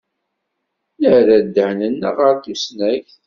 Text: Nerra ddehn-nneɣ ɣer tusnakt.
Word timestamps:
Nerra 0.99 1.37
ddehn-nneɣ 1.45 2.15
ɣer 2.21 2.35
tusnakt. 2.43 3.11